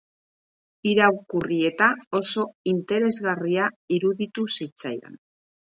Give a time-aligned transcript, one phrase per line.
[0.91, 1.91] Irakurri eta
[2.21, 5.25] oso interesgarria iruditu zitzaidan.